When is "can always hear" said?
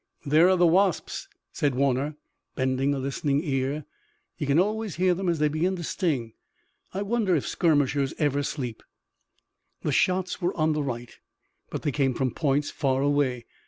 4.47-5.13